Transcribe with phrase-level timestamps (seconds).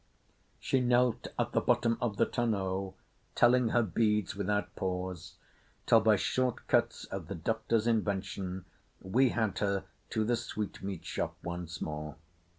[0.59, 2.95] She knelt at the bottom of the tonneau
[3.35, 5.35] telling her beads without pause
[5.85, 8.65] till, by short cuts of the Doctor's invention,
[8.99, 12.15] we had her to the sweetmeat shop once more.